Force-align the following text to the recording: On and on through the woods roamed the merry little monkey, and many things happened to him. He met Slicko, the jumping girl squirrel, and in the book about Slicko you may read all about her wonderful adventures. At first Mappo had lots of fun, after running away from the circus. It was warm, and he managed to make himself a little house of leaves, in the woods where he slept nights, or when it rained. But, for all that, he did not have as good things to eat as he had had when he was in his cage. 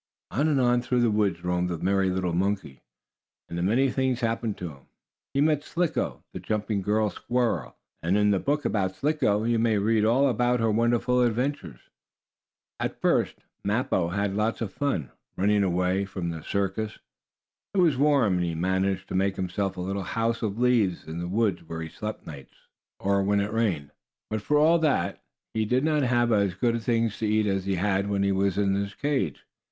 On 0.31 0.47
and 0.47 0.59
on 0.59 0.81
through 0.81 1.01
the 1.01 1.11
woods 1.11 1.43
roamed 1.43 1.69
the 1.69 1.77
merry 1.77 2.09
little 2.09 2.33
monkey, 2.33 2.81
and 3.47 3.61
many 3.63 3.91
things 3.91 4.21
happened 4.21 4.57
to 4.57 4.69
him. 4.69 4.85
He 5.31 5.41
met 5.41 5.63
Slicko, 5.63 6.23
the 6.33 6.39
jumping 6.39 6.81
girl 6.81 7.11
squirrel, 7.11 7.77
and 8.01 8.17
in 8.17 8.31
the 8.31 8.39
book 8.39 8.65
about 8.65 8.95
Slicko 8.95 9.43
you 9.43 9.59
may 9.59 9.77
read 9.77 10.03
all 10.03 10.27
about 10.27 10.59
her 10.59 10.71
wonderful 10.71 11.21
adventures. 11.21 11.81
At 12.79 12.99
first 12.99 13.45
Mappo 13.63 14.07
had 14.07 14.33
lots 14.33 14.59
of 14.59 14.73
fun, 14.73 15.03
after 15.11 15.17
running 15.41 15.61
away 15.63 16.05
from 16.05 16.31
the 16.31 16.41
circus. 16.41 16.97
It 17.75 17.77
was 17.77 17.95
warm, 17.95 18.37
and 18.37 18.43
he 18.43 18.55
managed 18.55 19.07
to 19.09 19.13
make 19.15 19.35
himself 19.35 19.77
a 19.77 19.81
little 19.81 20.01
house 20.01 20.41
of 20.41 20.57
leaves, 20.57 21.03
in 21.07 21.19
the 21.19 21.27
woods 21.27 21.61
where 21.61 21.83
he 21.83 21.89
slept 21.89 22.25
nights, 22.25 22.55
or 22.99 23.21
when 23.21 23.39
it 23.39 23.51
rained. 23.53 23.91
But, 24.31 24.41
for 24.41 24.57
all 24.57 24.79
that, 24.79 25.21
he 25.53 25.63
did 25.63 25.83
not 25.83 26.01
have 26.01 26.31
as 26.31 26.55
good 26.55 26.81
things 26.81 27.19
to 27.19 27.27
eat 27.27 27.45
as 27.45 27.65
he 27.65 27.75
had 27.75 27.97
had 28.05 28.09
when 28.09 28.23
he 28.23 28.31
was 28.31 28.57
in 28.57 28.73
his 28.73 28.95
cage. 28.95 29.45